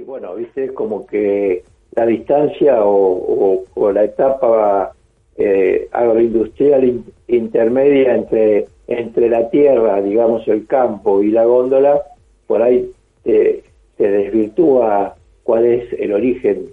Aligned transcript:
Sí, 0.00 0.06
bueno, 0.06 0.34
viste, 0.34 0.72
como 0.72 1.06
que 1.06 1.62
la 1.94 2.06
distancia 2.06 2.78
o, 2.82 3.66
la 3.92 4.04
etapa 4.04 4.94
eh, 5.36 5.88
agroindustrial 5.92 7.02
intermedia 7.28 8.14
entre, 8.14 8.66
entre 8.86 9.28
la 9.28 9.50
tierra, 9.50 10.00
digamos, 10.00 10.48
el 10.48 10.66
campo 10.66 11.22
y 11.22 11.30
la 11.30 11.44
góndola, 11.44 12.00
por 12.46 12.62
ahí 12.62 12.90
se 13.24 13.62
desvirtúa 13.98 15.16
cuál 15.42 15.66
es 15.66 15.92
el 15.92 16.14
origen 16.14 16.70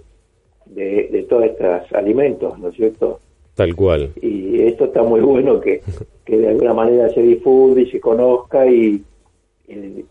de, 0.64 1.10
de 1.12 1.22
todos 1.24 1.44
estos 1.44 1.92
alimentos, 1.92 2.58
¿no 2.58 2.68
es 2.68 2.76
cierto? 2.76 3.20
Tal 3.56 3.76
cual. 3.76 4.10
Y 4.22 4.62
esto 4.62 4.86
está 4.86 5.02
muy 5.02 5.20
bueno 5.20 5.60
que, 5.60 5.82
de 6.26 6.48
alguna 6.48 6.72
manera 6.72 7.10
se 7.10 7.20
difunde 7.20 7.82
y 7.82 7.90
se 7.90 8.00
conozca 8.00 8.64
y, 8.66 9.04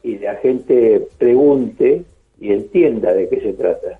y, 0.04 0.18
la 0.20 0.36
gente 0.36 1.08
pregunte 1.18 2.04
y 2.40 2.52
entienda 2.52 3.14
de 3.14 3.28
qué 3.30 3.42
se 3.42 3.54
trata. 3.54 4.00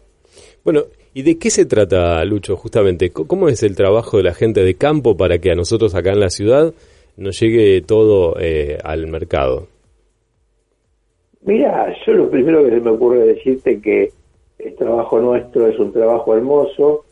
Bueno, 0.64 0.84
¿y 1.14 1.24
de 1.24 1.38
qué 1.38 1.50
se 1.50 1.66
trata, 1.66 2.24
Lucho, 2.26 2.56
justamente? 2.56 3.12
¿Cómo 3.12 3.48
es 3.50 3.64
el 3.64 3.76
trabajo 3.76 4.18
de 4.18 4.24
la 4.24 4.34
gente 4.34 4.64
de 4.64 4.76
campo 4.76 5.16
para 5.16 5.40
que 5.40 5.52
a 5.52 5.56
nosotros 5.56 5.96
acá 5.96 6.12
en 6.12 6.20
la 6.20 6.30
ciudad 6.30 6.74
nos 7.16 7.40
llegue 7.40 7.82
todo 7.82 8.36
eh, 8.40 8.78
al 8.84 9.08
mercado? 9.08 9.68
Mira, 11.42 11.96
yo 12.06 12.14
lo 12.14 12.30
primero 12.30 12.64
que 12.64 12.72
se 12.72 12.82
me 12.82 12.92
ocurre 12.92 13.20
decirte 13.20 13.80
que 13.80 14.12
el 14.60 14.76
trabajo 14.76 15.20
nuestro 15.20 15.68
es 15.68 15.80
un 15.80 15.94
trabajo 15.94 16.36
hermoso, 16.36 17.06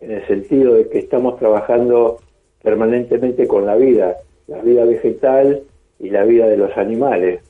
en 0.00 0.12
el 0.12 0.26
sentido 0.26 0.74
de 0.74 0.88
que 0.88 0.98
estamos 0.98 1.38
trabajando 1.38 2.18
permanentemente 2.62 3.46
con 3.46 3.66
la 3.66 3.76
vida, 3.76 4.16
la 4.46 4.60
vida 4.62 4.84
vegetal 4.84 5.62
y 5.98 6.10
la 6.10 6.24
vida 6.24 6.46
de 6.46 6.56
los 6.56 6.76
animales. 6.76 7.40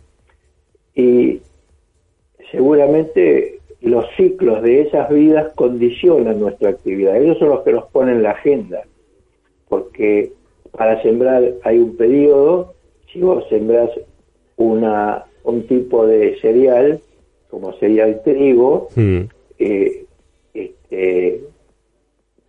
Y 0.94 1.40
seguramente 2.52 3.58
los 3.80 4.04
ciclos 4.16 4.62
de 4.62 4.82
esas 4.82 5.10
vidas 5.10 5.52
condicionan 5.56 6.38
nuestra 6.38 6.70
actividad. 6.70 7.16
Ellos 7.16 7.38
son 7.38 7.48
los 7.48 7.62
que 7.62 7.72
nos 7.72 7.86
ponen 7.86 8.22
la 8.22 8.30
agenda, 8.30 8.82
porque 9.68 10.30
para 10.70 11.02
sembrar 11.02 11.42
hay 11.64 11.78
un 11.78 11.96
periodo, 11.96 12.74
si 13.12 13.20
vos 13.20 13.44
sembrás 13.48 13.90
una, 14.56 15.24
un 15.42 15.66
tipo 15.66 16.06
de 16.06 16.38
cereal, 16.40 17.00
como 17.50 17.72
sería 17.74 18.06
el 18.06 18.22
trigo, 18.22 18.88
mm. 18.94 19.20
eh, 19.58 20.04
este, 20.54 21.40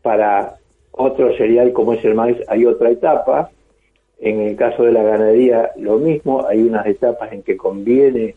para 0.01 0.57
otro 0.91 1.35
cereal 1.35 1.73
como 1.73 1.93
es 1.93 2.05
el 2.05 2.13
maíz 2.13 2.37
hay 2.47 2.65
otra 2.65 2.91
etapa. 2.91 3.49
En 4.19 4.39
el 4.39 4.55
caso 4.55 4.83
de 4.83 4.93
la 4.93 5.03
ganadería 5.03 5.71
lo 5.77 5.97
mismo, 5.97 6.45
hay 6.47 6.61
unas 6.61 6.85
etapas 6.85 7.33
en 7.33 7.41
que 7.41 7.57
conviene 7.57 8.35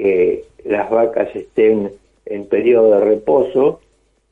que 0.00 0.44
las 0.64 0.90
vacas 0.90 1.28
estén 1.34 1.92
en 2.24 2.46
periodo 2.46 2.92
de 2.92 3.04
reposo, 3.04 3.80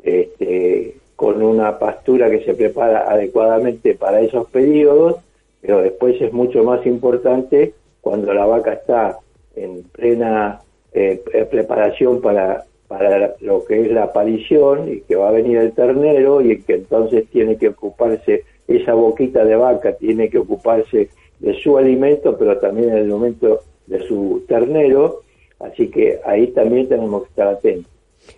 este, 0.02 0.96
con 1.14 1.42
una 1.42 1.78
pastura 1.78 2.30
que 2.30 2.44
se 2.44 2.54
prepara 2.54 3.10
adecuadamente 3.10 3.94
para 3.94 4.20
esos 4.20 4.48
periodos, 4.48 5.16
pero 5.60 5.82
después 5.82 6.20
es 6.22 6.32
mucho 6.32 6.64
más 6.64 6.86
importante 6.86 7.74
cuando 8.00 8.32
la 8.32 8.46
vaca 8.46 8.74
está 8.74 9.18
en 9.56 9.82
plena 9.82 10.60
eh, 10.92 11.20
preparación 11.50 12.20
para 12.20 12.64
para 12.86 13.34
lo 13.40 13.64
que 13.66 13.82
es 13.82 13.92
la 13.92 14.04
aparición 14.04 14.90
y 14.90 15.00
que 15.02 15.14
va 15.14 15.28
a 15.28 15.32
venir 15.32 15.58
el 15.58 15.72
ternero 15.72 16.40
y 16.40 16.62
que 16.62 16.74
entonces 16.74 17.28
tiene 17.28 17.56
que 17.56 17.68
ocuparse 17.68 18.44
esa 18.66 18.94
boquita 18.94 19.44
de 19.44 19.56
vaca, 19.56 19.92
tiene 19.92 20.30
que 20.30 20.38
ocuparse 20.38 21.10
de 21.38 21.54
su 21.62 21.76
alimento, 21.76 22.36
pero 22.38 22.56
también 22.56 22.88
en 22.88 22.96
el 22.96 23.08
momento 23.08 23.60
de 23.86 24.06
su 24.08 24.42
ternero, 24.48 25.20
así 25.60 25.88
que 25.88 26.18
ahí 26.24 26.48
también 26.48 26.88
tenemos 26.88 27.22
que 27.24 27.28
estar 27.28 27.48
atentos. 27.48 27.92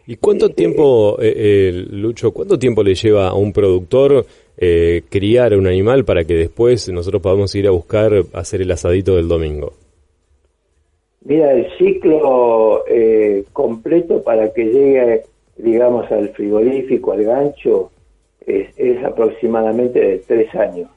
¿Y 0.06 0.16
cuánto 0.16 0.46
este, 0.46 0.56
tiempo, 0.56 1.20
eh, 1.20 1.34
eh, 1.36 1.72
Lucho, 1.90 2.32
cuánto 2.32 2.58
tiempo 2.58 2.82
le 2.82 2.94
lleva 2.94 3.28
a 3.28 3.34
un 3.34 3.52
productor 3.52 4.24
eh, 4.56 5.02
criar 5.08 5.56
un 5.56 5.66
animal 5.66 6.04
para 6.04 6.24
que 6.24 6.34
después 6.34 6.88
nosotros 6.90 7.22
podamos 7.22 7.54
ir 7.54 7.66
a 7.66 7.70
buscar 7.70 8.12
hacer 8.32 8.62
el 8.62 8.70
asadito 8.70 9.16
del 9.16 9.28
domingo? 9.28 9.72
Mira, 11.24 11.52
el 11.52 11.66
ciclo 11.76 12.84
eh, 12.86 13.44
completo 13.52 14.22
para 14.22 14.52
que 14.52 14.64
llegue, 14.64 15.22
digamos, 15.56 16.10
al 16.10 16.30
frigorífico, 16.30 17.12
al 17.12 17.24
gancho, 17.24 17.90
es, 18.46 19.04
aproximadamente 19.04 20.00
de 20.00 20.18
tres 20.18 20.54
años. 20.54 20.90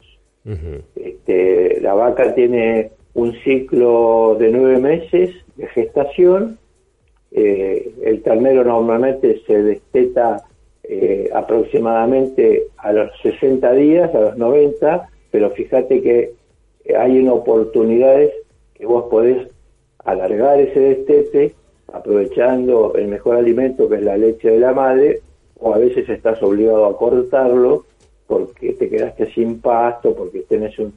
este, 0.96 1.80
la 1.82 1.94
vaca 1.94 2.34
tiene 2.34 2.92
un 3.14 3.34
ciclo 3.44 4.36
de 4.40 4.52
nueve 4.52 4.80
meses 4.80 5.36
de 5.56 5.68
gestación. 5.68 6.58
Eh, 7.32 7.94
el 8.04 8.22
ternero 8.22 8.64
normalmente 8.64 9.42
se 9.46 9.62
desteta 9.64 10.44
eh, 10.84 11.30
aproximadamente 11.34 12.68
a 12.78 12.92
los 12.92 13.10
60 13.22 13.72
días, 13.74 14.14
a 14.14 14.20
los 14.20 14.38
90, 14.38 15.10
pero 15.32 15.50
fíjate 15.52 16.02
que 16.02 16.34
hay 16.98 17.28
oportunidades 17.28 18.34
que 18.74 18.86
vos 18.86 19.06
podés 19.10 19.48
alargar 20.04 20.60
ese 20.60 20.80
destete 20.80 21.56
aprovechando 21.94 22.94
el 22.96 23.08
mejor 23.08 23.38
alimento 23.38 23.88
que 23.88 23.96
es 23.96 24.02
la 24.02 24.18
leche 24.18 24.50
de 24.50 24.60
la 24.60 24.74
madre 24.74 25.22
o 25.60 25.74
a 25.74 25.78
veces 25.78 26.10
estás 26.10 26.42
obligado 26.44 26.86
a 26.88 26.98
cortarlo 26.98 27.86
porque 28.28 28.74
te 28.74 28.90
quedaste 28.90 29.32
sin 29.34 29.62
pasto, 29.62 30.16
porque 30.16 30.42
tenés 30.42 30.78
un 30.80 30.94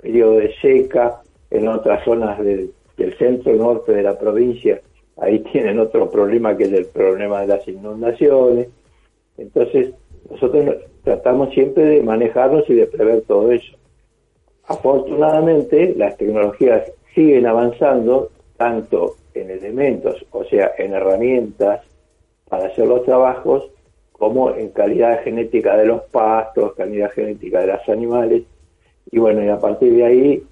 periodo 0.00 0.34
de 0.34 0.54
seca 0.60 1.22
en 1.50 1.68
otras 1.68 2.04
zonas 2.04 2.38
del, 2.38 2.72
centro 3.18 3.52
norte 3.54 3.92
de 3.92 4.02
la 4.02 4.18
provincia, 4.18 4.80
ahí 5.18 5.38
tienen 5.40 5.78
otro 5.78 6.10
problema 6.10 6.56
que 6.56 6.64
es 6.64 6.72
el 6.72 6.86
problema 6.86 7.42
de 7.42 7.46
las 7.46 7.68
inundaciones. 7.68 8.68
Entonces, 9.36 9.94
nosotros 10.28 10.76
tratamos 11.04 11.54
siempre 11.54 11.84
de 11.84 12.02
manejarnos 12.02 12.68
y 12.68 12.74
de 12.74 12.86
prever 12.86 13.22
todo 13.22 13.52
eso. 13.52 13.76
Afortunadamente, 14.66 15.94
las 15.96 16.16
tecnologías 16.16 16.90
siguen 17.14 17.46
avanzando 17.46 18.30
tanto 18.56 19.14
en 19.34 19.50
elementos, 19.50 20.26
o 20.32 20.44
sea, 20.44 20.72
en 20.76 20.92
herramientas 20.92 21.80
para 22.48 22.66
hacer 22.66 22.86
los 22.86 23.04
trabajos, 23.04 23.70
como 24.12 24.54
en 24.54 24.70
calidad 24.70 25.22
genética 25.22 25.76
de 25.76 25.86
los 25.86 26.02
pastos, 26.04 26.74
calidad 26.74 27.10
genética 27.12 27.60
de 27.60 27.68
los 27.68 27.88
animales. 27.88 28.42
Y 29.10 29.18
bueno, 29.18 29.44
y 29.44 29.48
a 29.48 29.58
partir 29.58 29.94
de 29.94 30.04
ahí, 30.04 30.42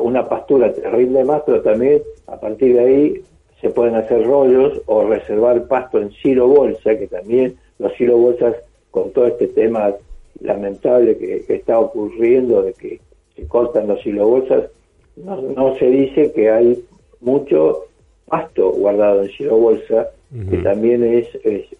una 0.00 0.28
pastura 0.28 0.72
te 0.72 0.88
rinde 0.90 1.24
más, 1.24 1.42
pero 1.44 1.62
también 1.62 2.02
a 2.26 2.38
partir 2.38 2.74
de 2.74 2.80
ahí 2.80 3.22
se 3.60 3.70
pueden 3.70 3.94
hacer 3.94 4.24
rollos 4.26 4.80
o 4.86 5.04
reservar 5.04 5.66
pasto 5.68 6.00
en 6.00 6.10
silo 6.12 6.48
bolsa, 6.48 6.96
que 6.96 7.06
también 7.06 7.56
los 7.78 7.92
silo 7.94 8.16
bolsas, 8.16 8.56
con 8.90 9.10
todo 9.12 9.26
este 9.26 9.48
tema 9.48 9.94
lamentable 10.40 11.16
que, 11.16 11.44
que 11.46 11.54
está 11.54 11.78
ocurriendo 11.78 12.62
de 12.62 12.72
que 12.74 13.00
se 13.36 13.46
cortan 13.46 13.86
los 13.86 14.02
silo 14.02 14.26
bolsas, 14.26 14.64
no, 15.16 15.76
se 15.78 15.86
dice 15.86 16.32
que 16.32 16.50
hay 16.50 16.84
mucho 17.20 17.86
pasto 18.26 18.70
guardado 18.70 19.22
en 19.22 19.30
Silo 19.30 19.58
Bolsa, 19.58 20.08
que 20.50 20.58
también 20.58 21.04
es, 21.04 21.28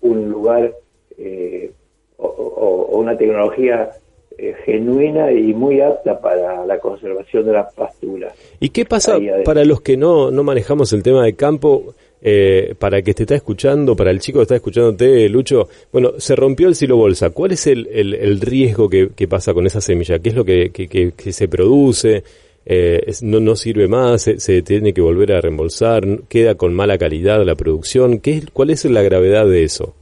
un 0.02 0.28
lugar 0.28 0.74
eh, 1.16 1.72
o, 2.18 2.88
una 2.92 3.16
tecnología 3.16 3.90
eh, 4.38 4.54
genuina 4.64 5.30
y 5.32 5.54
muy 5.54 5.80
apta 5.80 6.20
para 6.20 6.64
la 6.66 6.78
conservación 6.78 7.46
de 7.46 7.52
las 7.52 7.72
pasturas. 7.74 8.34
¿Y 8.60 8.70
qué 8.70 8.84
pasa 8.84 9.18
para 9.44 9.64
los 9.64 9.80
que 9.80 9.96
no, 9.96 10.30
no 10.30 10.42
manejamos 10.42 10.92
el 10.92 11.02
tema 11.02 11.24
de 11.24 11.34
campo? 11.34 11.94
Eh, 12.24 12.76
para 12.78 13.02
que 13.02 13.14
te 13.14 13.24
está 13.24 13.34
escuchando, 13.34 13.96
para 13.96 14.12
el 14.12 14.20
chico 14.20 14.38
que 14.38 14.42
está 14.42 14.54
escuchándote, 14.54 15.28
Lucho, 15.28 15.66
bueno, 15.90 16.12
se 16.18 16.36
rompió 16.36 16.68
el 16.68 16.76
silo 16.76 16.96
bolsa. 16.96 17.30
¿Cuál 17.30 17.50
es 17.50 17.66
el, 17.66 17.88
el, 17.88 18.40
riesgo 18.40 18.88
que, 18.88 19.26
pasa 19.28 19.52
con 19.52 19.66
esa 19.66 19.80
semilla? 19.80 20.20
¿Qué 20.20 20.28
es 20.28 20.36
lo 20.36 20.44
que, 20.44 20.70
que 20.70 21.32
se 21.32 21.48
produce? 21.48 22.22
eh, 22.64 23.12
no, 23.22 23.40
no 23.40 23.56
sirve 23.56 23.88
más, 23.88 24.22
se, 24.22 24.62
tiene 24.62 24.92
que 24.92 25.00
volver 25.00 25.32
a 25.32 25.40
reembolsar, 25.40 26.04
queda 26.28 26.54
con 26.54 26.74
mala 26.74 26.98
calidad 26.98 27.44
la 27.44 27.54
producción. 27.54 28.18
¿Qué, 28.18 28.42
¿Cuál 28.52 28.70
es 28.70 28.84
la 28.84 29.02
gravedad 29.02 29.46
de 29.46 29.64
eso? 29.64 29.94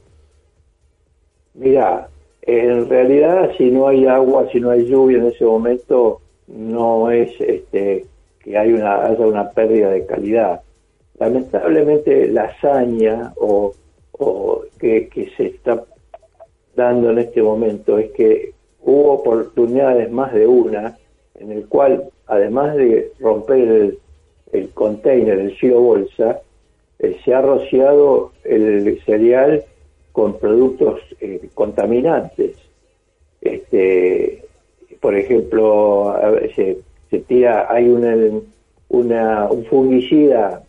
Mira, 1.53 2.09
en 2.43 2.89
realidad 2.89 3.51
si 3.57 3.69
no 3.71 3.87
hay 3.87 4.05
agua, 4.05 4.47
si 4.51 4.59
no 4.59 4.71
hay 4.71 4.85
lluvia 4.85 5.19
en 5.19 5.27
ese 5.27 5.45
momento, 5.45 6.21
no 6.47 7.11
es 7.11 7.29
este, 7.39 8.05
que 8.39 8.57
hay 8.57 8.73
una, 8.73 9.05
haya 9.05 9.25
una 9.25 9.49
pérdida 9.51 9.89
de 9.89 10.05
calidad. 10.05 10.61
Lamentablemente 11.19 12.27
la 12.27 12.45
hazaña 12.45 13.33
o, 13.37 13.73
o 14.13 14.63
que, 14.79 15.07
que 15.07 15.29
se 15.37 15.47
está 15.47 15.83
dando 16.75 17.11
en 17.11 17.19
este 17.19 17.43
momento 17.43 17.97
es 17.97 18.11
que 18.11 18.53
hubo 18.81 19.13
oportunidades 19.13 20.11
más 20.11 20.33
de 20.33 20.47
una 20.47 20.97
en 21.39 21.51
el 21.51 21.67
cual 21.67 22.09
además 22.27 22.75
de 22.75 23.11
romper 23.19 23.67
el, 23.67 23.99
el 24.51 24.69
container, 24.69 25.39
el 25.39 25.57
silo 25.57 25.81
bolsa, 25.81 26.41
eh, 26.99 27.17
se 27.23 27.33
ha 27.33 27.41
rociado 27.41 28.31
el 28.43 28.99
cereal 29.05 29.63
con 30.11 30.37
productos 30.37 31.01
eh, 31.19 31.49
contaminantes. 31.53 32.57
Este, 33.41 34.45
por 34.99 35.15
ejemplo, 35.15 36.15
se, 36.55 36.77
se 37.09 37.19
tira, 37.19 37.67
hay 37.69 37.89
una, 37.89 38.15
una, 38.89 39.47
un 39.49 39.65
fungicida 39.65 40.63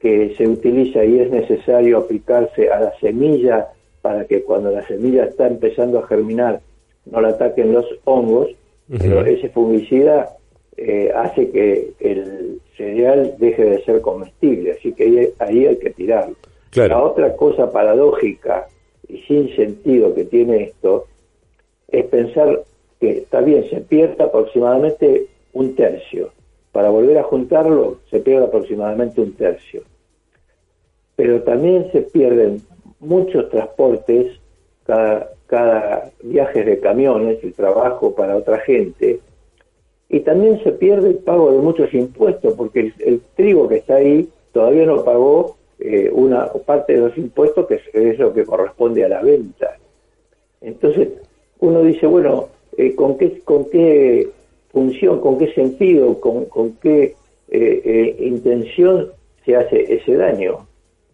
que 0.00 0.34
se 0.36 0.46
utiliza 0.46 1.04
y 1.04 1.20
es 1.20 1.30
necesario 1.30 1.98
aplicarse 1.98 2.70
a 2.70 2.80
la 2.80 2.98
semilla 2.98 3.68
para 4.02 4.24
que 4.24 4.42
cuando 4.42 4.70
la 4.70 4.86
semilla 4.86 5.24
está 5.24 5.46
empezando 5.46 5.98
a 5.98 6.06
germinar 6.06 6.60
no 7.06 7.20
la 7.20 7.30
ataquen 7.30 7.72
los 7.72 7.86
hongos, 8.04 8.48
pero 8.88 9.24
ese 9.24 9.48
fungicida 9.48 10.36
eh, 10.76 11.10
hace 11.14 11.50
que 11.50 11.92
el 12.00 12.60
cereal 12.76 13.34
deje 13.38 13.64
de 13.64 13.84
ser 13.84 14.00
comestible, 14.00 14.72
así 14.72 14.92
que 14.92 15.32
ahí, 15.38 15.66
hay 15.66 15.76
que 15.76 15.90
tirarlo. 15.90 16.36
La 16.74 17.02
otra 17.02 17.34
cosa 17.36 17.70
paradójica 17.70 18.66
y 19.08 19.18
sin 19.22 19.54
sentido 19.54 20.14
que 20.14 20.24
tiene 20.24 20.64
esto 20.64 21.06
es 21.88 22.04
pensar 22.06 22.64
que 23.00 23.18
está 23.18 23.40
bien, 23.40 23.68
se 23.70 23.80
pierde 23.80 24.22
aproximadamente 24.22 25.26
un 25.52 25.74
tercio. 25.74 26.30
Para 26.72 26.90
volver 26.90 27.18
a 27.18 27.22
juntarlo 27.22 27.98
se 28.10 28.20
pierde 28.20 28.46
aproximadamente 28.46 29.20
un 29.20 29.32
tercio. 29.32 29.82
Pero 31.14 31.42
también 31.42 31.90
se 31.92 32.02
pierden 32.02 32.62
muchos 33.00 33.48
transportes, 33.50 34.38
cada, 34.84 35.30
cada 35.46 36.10
viaje 36.22 36.64
de 36.64 36.80
camiones, 36.80 37.42
el 37.42 37.54
trabajo 37.54 38.14
para 38.14 38.36
otra 38.36 38.58
gente, 38.58 39.20
y 40.08 40.20
también 40.20 40.62
se 40.62 40.72
pierde 40.72 41.08
el 41.08 41.16
pago 41.16 41.52
de 41.52 41.58
muchos 41.58 41.92
impuestos, 41.92 42.54
porque 42.54 42.92
el, 42.98 43.20
trigo 43.34 43.68
que 43.68 43.76
está 43.76 43.96
ahí 43.96 44.28
todavía 44.52 44.86
no 44.86 45.04
pagó 45.04 45.55
eh, 45.78 46.10
una 46.10 46.46
parte 46.46 46.94
de 46.94 47.00
los 47.00 47.18
impuestos, 47.18 47.66
que 47.66 47.80
es, 47.92 48.18
lo 48.18 48.32
que 48.32 48.44
corresponde 48.44 49.04
a 49.04 49.08
la 49.08 49.22
venta. 49.22 49.76
Entonces, 50.60 51.08
uno 51.60 51.82
dice, 51.82 52.06
bueno, 52.06 52.48
eh, 52.76 52.94
¿con, 52.94 53.18
qué, 53.18 53.40
¿con 53.40 53.68
qué 53.70 54.28
función, 54.72 55.20
con 55.20 55.38
qué 55.38 55.52
sentido, 55.52 56.18
con, 56.18 56.46
con 56.46 56.72
qué 56.76 57.14
eh, 57.48 58.16
intención 58.20 59.10
se 59.44 59.56
hace 59.56 59.94
ese 59.94 60.14
daño? 60.16 60.66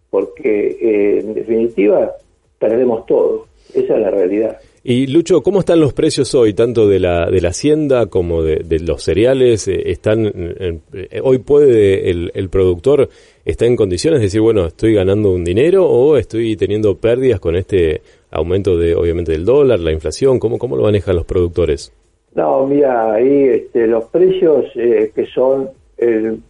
Porque 0.09 1.19
en 1.19 1.33
definitiva 1.33 2.15
perdemos 2.59 3.05
todo, 3.05 3.47
esa 3.73 3.95
es 3.95 3.99
la 3.99 4.11
realidad. 4.11 4.59
Y 4.85 5.07
Lucho, 5.07 5.43
¿cómo 5.43 5.61
están 5.61 5.79
los 5.79 5.93
precios 5.93 6.35
hoy, 6.35 6.53
tanto 6.53 6.89
de 6.89 6.99
la, 6.99 7.27
de 7.31 7.39
la 7.39 7.49
hacienda 7.49 8.07
como 8.07 8.43
de, 8.43 8.79
los 8.81 9.01
cereales? 9.01 9.69
Eh, 9.69 9.81
¿Están 9.91 10.29
eh, 10.35 11.21
Hoy 11.23 11.37
puede 11.37 12.09
el, 12.09 12.31
el, 12.35 12.49
productor, 12.49 13.07
está 13.45 13.65
en 13.65 13.77
condiciones 13.77 14.19
de 14.19 14.25
decir, 14.25 14.41
bueno, 14.41 14.65
estoy 14.65 14.93
ganando 14.93 15.31
un 15.31 15.45
dinero 15.45 15.85
o 15.85 16.17
estoy 16.17 16.57
teniendo 16.57 16.97
pérdidas 16.97 17.39
con 17.39 17.55
este 17.55 18.01
aumento 18.29 18.77
de, 18.77 18.93
obviamente, 18.93 19.31
del 19.31 19.45
dólar, 19.45 19.79
la 19.79 19.93
inflación? 19.93 20.37
¿Cómo, 20.37 20.57
cómo 20.57 20.75
lo 20.75 20.83
manejan 20.83 21.15
los 21.15 21.23
productores? 21.23 21.93
No, 22.35 22.67
mira, 22.67 23.13
ahí 23.13 23.45
este, 23.45 23.87
los 23.87 24.03
precios 24.05 24.65
eh, 24.75 25.13
que 25.15 25.27
son, 25.27 25.69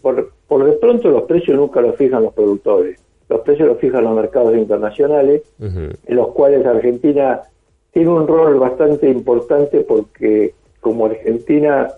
por, 0.01 0.31
por 0.47 0.65
de 0.65 0.71
pronto 0.71 1.09
los 1.09 1.23
precios 1.23 1.55
nunca 1.55 1.81
los 1.81 1.95
fijan 1.97 2.23
los 2.23 2.33
productores. 2.33 2.99
Los 3.29 3.41
precios 3.41 3.67
los 3.67 3.77
fijan 3.77 4.03
los 4.03 4.15
mercados 4.15 4.55
internacionales, 4.55 5.43
en 5.59 6.15
los 6.15 6.29
cuales 6.29 6.65
Argentina 6.65 7.43
tiene 7.93 8.09
un 8.09 8.27
rol 8.27 8.59
bastante 8.59 9.09
importante 9.09 9.81
porque 9.81 10.53
como 10.81 11.05
Argentina 11.05 11.89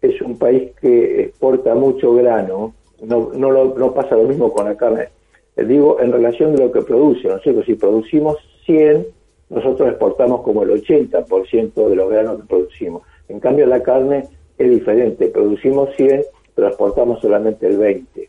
es 0.00 0.20
un 0.22 0.38
país 0.38 0.70
que 0.80 1.22
exporta 1.22 1.74
mucho 1.74 2.14
grano, 2.14 2.74
no, 3.02 3.30
no, 3.34 3.64
no 3.74 3.94
pasa 3.94 4.16
lo 4.16 4.24
mismo 4.24 4.52
con 4.52 4.66
la 4.66 4.76
carne. 4.76 5.08
Les 5.56 5.66
digo, 5.66 6.00
en 6.00 6.12
relación 6.12 6.54
de 6.54 6.64
lo 6.64 6.72
que 6.72 6.82
produce, 6.82 7.28
¿no 7.28 7.40
Si 7.40 7.74
producimos 7.74 8.36
100, 8.66 9.06
nosotros 9.48 9.88
exportamos 9.88 10.42
como 10.42 10.62
el 10.62 10.70
80% 10.70 11.88
de 11.88 11.96
los 11.96 12.10
granos 12.10 12.40
que 12.40 12.46
producimos. 12.46 13.02
En 13.28 13.40
cambio, 13.40 13.66
la 13.66 13.82
carne 13.82 14.28
es 14.58 14.70
diferente, 14.70 15.28
producimos 15.28 15.90
100, 15.96 16.22
pero 16.54 16.68
exportamos 16.68 17.20
solamente 17.20 17.66
el 17.66 17.78
20. 17.78 18.28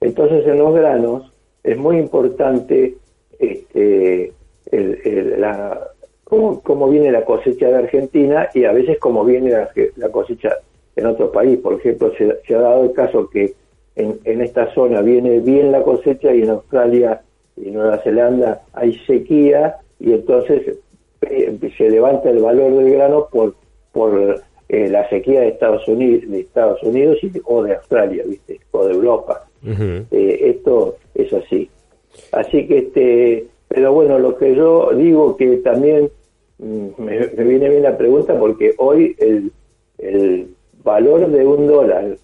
Entonces, 0.00 0.46
en 0.46 0.58
los 0.58 0.74
granos 0.74 1.32
es 1.64 1.76
muy 1.76 1.98
importante 1.98 2.96
este, 3.38 4.32
la, 4.70 5.88
cómo, 6.28 6.88
viene 6.88 7.10
la 7.10 7.24
cosecha 7.24 7.68
de 7.68 7.76
Argentina 7.76 8.48
y 8.52 8.64
a 8.64 8.72
veces 8.72 8.98
cómo 8.98 9.24
viene 9.24 9.50
la, 9.50 10.08
cosecha 10.10 10.56
en 10.94 11.06
otro 11.06 11.32
país. 11.32 11.58
Por 11.58 11.74
ejemplo, 11.74 12.12
se, 12.16 12.54
ha 12.54 12.58
dado 12.58 12.84
el 12.84 12.92
caso 12.92 13.28
que 13.30 13.54
en, 13.96 14.40
esta 14.40 14.72
zona 14.74 15.00
viene 15.00 15.40
bien 15.40 15.72
la 15.72 15.82
cosecha 15.82 16.34
y 16.34 16.42
en 16.42 16.50
Australia 16.50 17.22
y 17.56 17.70
Nueva 17.70 17.98
Zelanda 17.98 18.62
hay 18.72 18.96
sequía 19.06 19.76
y 19.98 20.12
entonces 20.12 20.78
eh, 21.22 21.58
se 21.76 21.90
levanta 21.90 22.30
el 22.30 22.38
valor 22.38 22.74
del 22.74 22.92
grano 22.92 23.26
por 23.32 23.54
por 23.90 24.40
eh, 24.68 24.88
la 24.88 25.08
sequía 25.08 25.40
de 25.40 25.48
Estados 25.48 25.88
Unidos 25.88 26.30
de 26.30 26.40
Estados 26.40 26.80
Unidos 26.84 27.18
o 27.44 27.62
de 27.64 27.74
Australia 27.74 28.22
viste 28.24 28.60
o 28.70 28.86
de 28.86 28.94
Europa. 28.94 29.44
Eh, 29.66 30.38
esto 30.42 30.96
es 31.14 31.32
así. 31.32 31.68
Así 32.30 32.68
que 32.68 32.78
este 32.78 33.46
pero 33.66 33.92
bueno 33.92 34.20
lo 34.20 34.36
que 34.36 34.54
yo 34.54 34.90
digo 34.94 35.36
que 35.36 35.56
también 35.56 36.10
Mm, 36.58 36.88
me, 36.98 37.18
viene 37.44 37.68
bien 37.68 37.82
la 37.82 37.96
pregunta 37.96 38.38
porque 38.38 38.74
hoy 38.78 39.14
el, 39.18 39.52
el 39.98 40.48
valor 40.82 41.30
de 41.30 41.46
un 41.46 41.66
dólar, 41.66 42.04
¿eh? 42.06 42.18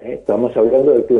estamos 0.00 0.56
hablando 0.56 0.92
de 0.94 1.04
que 1.04 1.14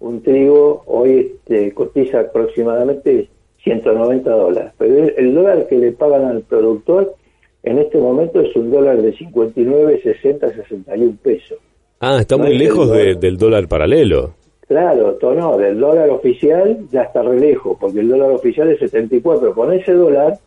un, 0.00 0.22
trigo 0.22 0.82
hoy 0.86 1.36
este, 1.36 1.72
cotiza 1.72 2.20
aproximadamente 2.20 3.28
190 3.62 4.30
dólares, 4.30 4.72
pero 4.76 5.06
el, 5.16 5.34
dólar 5.34 5.68
que 5.68 5.78
le 5.78 5.92
pagan 5.92 6.24
al 6.24 6.42
productor 6.42 7.14
en 7.62 7.78
este 7.78 7.98
momento 7.98 8.40
es 8.40 8.54
un 8.56 8.72
dólar 8.72 9.00
de 9.00 9.12
59, 9.12 10.00
60, 10.02 10.48
61 10.52 11.16
pesos. 11.22 11.58
Ah, 12.00 12.18
está 12.18 12.36
muy 12.36 12.58
lejos 12.58 12.90
del 12.90 13.38
dólar 13.38 13.68
paralelo. 13.68 14.34
Claro, 14.66 15.18
no, 15.20 15.56
del 15.56 15.78
dólar 15.78 16.10
oficial 16.10 16.78
ya 16.90 17.02
está 17.02 17.22
re 17.22 17.38
lejos, 17.38 17.76
porque 17.78 18.00
el 18.00 18.08
dólar 18.08 18.32
oficial 18.32 18.68
es 18.70 18.80
74. 18.80 19.54
Con 19.54 19.72
ese 19.72 19.92
dólar 19.92 20.38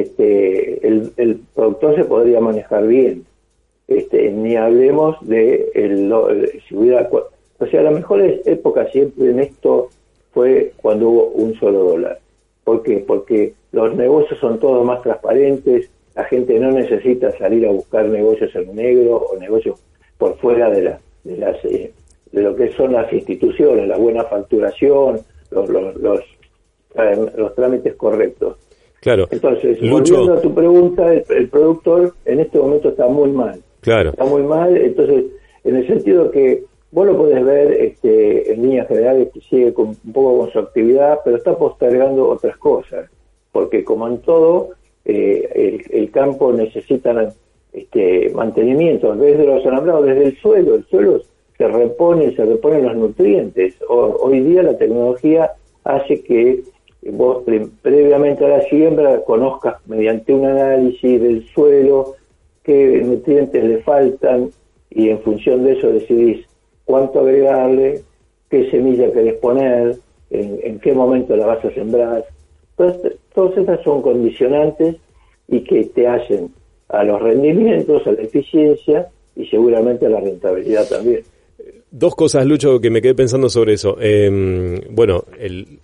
este, 0.00 0.86
el, 0.86 1.40
productor 1.54 1.96
se 1.96 2.04
podría 2.04 2.40
manejar 2.40 2.86
bien. 2.86 3.24
Este, 3.86 4.30
ni 4.30 4.56
hablemos 4.56 5.16
de 5.26 5.70
el, 5.74 6.12
si 6.66 6.74
hubiera, 6.74 7.08
o 7.10 7.66
sea, 7.66 7.82
la 7.82 7.90
mejor 7.90 8.22
época 8.22 8.86
siempre 8.90 9.30
en 9.30 9.40
esto 9.40 9.90
fue 10.32 10.72
cuando 10.76 11.08
hubo 11.08 11.26
un 11.28 11.54
solo 11.54 11.84
dólar. 11.84 12.18
¿Por 12.64 12.82
qué? 12.82 13.04
Porque 13.06 13.54
los 13.72 13.94
negocios 13.94 14.38
son 14.40 14.58
todos 14.58 14.84
más 14.86 15.02
transparentes, 15.02 15.90
la 16.14 16.24
gente 16.24 16.58
no 16.58 16.70
necesita 16.70 17.36
salir 17.36 17.66
a 17.66 17.72
buscar 17.72 18.06
negocios 18.06 18.54
en 18.54 18.74
negro 18.74 19.16
o 19.16 19.36
negocios 19.38 19.80
por 20.16 20.36
fuera 20.38 20.70
de, 20.70 20.82
la, 20.82 21.00
de, 21.24 21.36
las, 21.36 21.64
eh, 21.64 21.92
de 22.32 22.42
lo 22.42 22.56
que 22.56 22.72
son 22.72 22.92
las 22.92 23.12
instituciones, 23.12 23.88
la 23.88 23.98
buena 23.98 24.24
facturación, 24.24 25.20
los, 25.50 25.68
los, 25.68 25.96
los, 25.96 26.20
los 27.36 27.54
trámites 27.54 27.94
correctos. 27.94 28.56
Claro. 29.04 29.28
Entonces, 29.30 29.78
volviendo 29.82 30.32
a 30.32 30.40
tu 30.40 30.54
pregunta, 30.54 31.12
el, 31.12 31.48
productor 31.50 32.14
en 32.24 32.40
este 32.40 32.58
momento 32.58 32.88
está 32.88 33.06
muy 33.06 33.30
mal. 33.30 33.60
Claro. 33.80 34.10
Está 34.10 34.24
muy 34.24 34.42
mal, 34.42 34.74
entonces, 34.78 35.26
en 35.62 35.76
el 35.76 35.86
sentido 35.86 36.30
que 36.30 36.64
vos 36.90 37.06
lo 37.06 37.14
podés 37.14 37.44
ver 37.44 37.72
este, 37.72 38.50
en 38.50 38.62
líneas 38.62 38.88
generales 38.88 39.28
que 39.34 39.42
sigue 39.42 39.74
con, 39.74 39.88
un 39.88 40.12
poco 40.14 40.38
con 40.38 40.50
su 40.52 40.58
actividad, 40.58 41.20
pero 41.22 41.36
está 41.36 41.54
postergando 41.54 42.30
otras 42.30 42.56
cosas, 42.56 43.10
porque 43.52 43.84
como 43.84 44.08
en 44.08 44.22
todo, 44.22 44.70
eh, 45.04 45.82
el, 45.90 46.10
campo 46.10 46.50
necesita 46.54 47.30
este, 47.74 48.32
mantenimiento, 48.34 49.12
en 49.12 49.20
vez 49.20 49.36
de 49.36 49.44
los 49.44 49.66
alambrados, 49.66 50.06
desde 50.06 50.28
el 50.28 50.38
suelo, 50.38 50.76
el 50.76 50.84
suelo 50.86 51.20
se 51.58 51.68
repone, 51.68 52.34
se 52.34 52.46
reponen 52.46 52.86
los 52.86 52.96
nutrientes. 52.96 53.74
hoy 53.86 54.40
día 54.40 54.62
la 54.62 54.78
tecnología 54.78 55.50
hace 55.84 56.22
que 56.22 56.62
vos 57.12 57.44
previamente 57.82 58.44
a 58.44 58.48
la 58.48 58.62
siembra 58.62 59.22
conozcas 59.24 59.76
mediante 59.86 60.32
un 60.32 60.46
análisis 60.46 61.20
del 61.20 61.46
suelo 61.48 62.16
qué 62.64 63.02
nutrientes 63.04 63.62
le 63.62 63.82
faltan 63.82 64.50
y 64.90 65.10
en 65.10 65.20
función 65.20 65.64
de 65.64 65.72
eso 65.72 65.92
decidís 65.92 66.46
cuánto 66.84 67.20
agregarle, 67.20 68.02
qué 68.50 68.70
semilla 68.70 69.12
querés 69.12 69.34
poner, 69.34 69.96
en, 70.30 70.78
qué 70.80 70.92
momento 70.92 71.36
la 71.36 71.46
vas 71.46 71.64
a 71.64 71.72
sembrar. 71.72 72.24
Entonces, 72.76 73.18
todas 73.34 73.56
esas 73.58 73.82
son 73.82 74.02
condicionantes 74.02 74.96
y 75.48 75.60
que 75.60 75.84
te 75.84 76.08
hacen 76.08 76.50
a 76.88 77.04
los 77.04 77.20
rendimientos, 77.20 78.06
a 78.06 78.12
la 78.12 78.22
eficiencia 78.22 79.08
y 79.36 79.46
seguramente 79.46 80.06
a 80.06 80.10
la 80.10 80.20
rentabilidad 80.20 80.88
también. 80.88 81.22
Dos 81.90 82.14
cosas, 82.14 82.46
Lucho, 82.46 82.80
que 82.80 82.90
me 82.90 83.00
quedé 83.00 83.14
pensando 83.14 83.48
sobre 83.48 83.74
eso. 83.74 83.96
Em, 84.00 84.80
bueno, 84.90 85.24
el, 85.38 85.78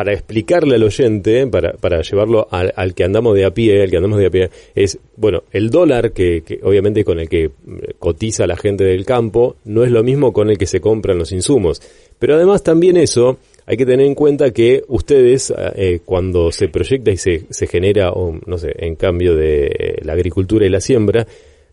para 0.00 0.14
explicarle 0.14 0.76
al 0.76 0.82
oyente, 0.82 1.46
para, 1.46 1.74
para 1.74 2.00
llevarlo 2.00 2.48
al, 2.50 2.94
que 2.94 3.04
andamos 3.04 3.34
de 3.34 3.44
a 3.44 3.50
pie, 3.50 3.82
al 3.82 3.90
que 3.90 3.98
andamos 3.98 4.18
de 4.18 4.28
a 4.28 4.30
pie, 4.30 4.48
es, 4.74 4.98
bueno, 5.14 5.42
el 5.52 5.68
dólar 5.68 6.12
que, 6.12 6.42
obviamente 6.62 7.04
con 7.04 7.20
el 7.20 7.28
que 7.28 7.44
eh, 7.44 7.50
cotiza 7.98 8.46
la 8.46 8.56
gente 8.56 8.82
del 8.82 9.04
campo 9.04 9.56
no 9.66 9.84
es 9.84 9.90
lo 9.90 10.02
mismo 10.02 10.32
con 10.32 10.48
el 10.48 10.56
que 10.56 10.64
se 10.64 10.80
compran 10.80 11.18
los 11.18 11.32
insumos. 11.32 11.82
Pero 12.18 12.36
además 12.36 12.62
también 12.62 12.96
eso, 12.96 13.36
hay 13.66 13.76
que 13.76 13.84
tener 13.84 14.06
en 14.06 14.14
cuenta 14.14 14.52
que 14.52 14.84
ustedes, 14.88 15.52
eh, 15.74 16.00
cuando 16.02 16.50
se 16.50 16.68
proyecta 16.68 17.10
y 17.10 17.18
se, 17.18 17.42
se 17.50 17.66
genera, 17.66 18.10
no 18.46 18.56
sé, 18.56 18.72
en 18.78 18.94
cambio 18.94 19.36
de 19.36 19.98
la 20.02 20.14
agricultura 20.14 20.64
y 20.64 20.70
la 20.70 20.80
siembra, 20.80 21.26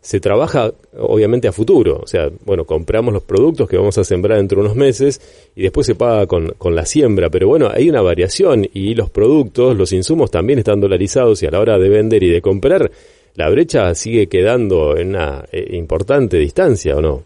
se 0.08 0.22
trabaja 0.22 0.72
obviamente 0.98 1.50
a 1.50 1.52
futuro. 1.52 2.00
O 2.02 2.08
sea, 2.08 2.30
bueno, 2.46 2.64
compramos 2.64 3.14
los 3.14 3.24
productos 3.24 3.68
que 3.68 3.76
vamos 3.76 3.98
a 3.98 4.06
sembrar 4.06 4.38
dentro 4.38 4.62
de 4.62 4.68
unos 4.68 4.78
meses 4.78 5.20
y 5.54 5.64
después 5.64 5.86
se 5.86 5.96
paga 5.96 6.26
con, 6.28 6.54
con 6.58 6.76
la 6.76 6.86
siembra. 6.86 7.30
Pero 7.30 7.50
bueno, 7.50 7.68
hay 7.70 7.90
una 7.90 8.02
variación 8.02 8.66
y 8.74 8.96
los 8.96 9.10
productos, 9.10 9.76
los 9.76 9.92
insumos 9.92 10.32
también 10.32 10.60
están 10.60 10.80
dolarizados 10.80 11.44
y 11.44 11.48
a 11.48 11.52
la 11.52 11.60
hora 11.60 11.78
de 11.78 11.90
vender 11.90 12.24
y 12.24 12.30
de 12.30 12.42
comprar, 12.42 12.90
la 13.36 13.50
brecha 13.50 13.94
sigue 13.96 14.28
quedando 14.28 14.96
en 14.96 15.10
una 15.10 15.44
eh, 15.52 15.76
importante 15.76 16.38
distancia, 16.38 16.96
¿o 16.96 17.02
no? 17.02 17.24